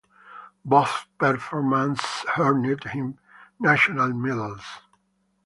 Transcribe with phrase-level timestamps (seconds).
[0.65, 3.19] Both performances earned him
[3.59, 4.63] national medals.